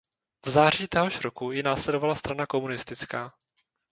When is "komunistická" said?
2.47-3.33